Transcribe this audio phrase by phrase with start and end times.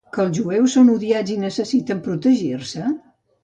[0.15, 2.91] Què els jueus són odiats i necessiten protegir-se?